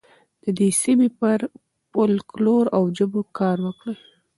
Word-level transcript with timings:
د 0.43 0.45
دې 0.57 0.69
سیمې 0.81 1.09
پر 1.19 1.39
فولکلور 1.91 2.65
او 2.77 2.83
ژبو 2.97 3.21
کار 3.37 3.57
وکړئ. 3.67 3.95